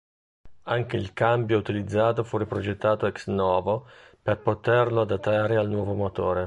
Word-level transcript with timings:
Anche 0.63 0.97
il 0.97 1.13
cambio 1.13 1.59
utilizzato 1.59 2.23
fu 2.23 2.39
riprogettato 2.39 3.05
ex-novo 3.05 3.85
per 4.19 4.39
poterlo 4.39 5.01
adattare 5.01 5.57
al 5.57 5.69
nuovo 5.69 5.93
motore. 5.93 6.39